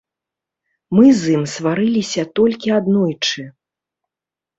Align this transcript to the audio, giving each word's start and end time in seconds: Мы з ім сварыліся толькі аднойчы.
Мы 0.99 1.05
з 1.19 1.33
ім 1.39 1.43
сварыліся 1.55 2.23
толькі 2.39 2.73
аднойчы. 2.79 3.45